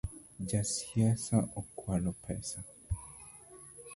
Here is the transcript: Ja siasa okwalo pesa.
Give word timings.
Ja 0.51 0.61
siasa 0.75 1.37
okwalo 1.59 2.11
pesa. 2.23 2.59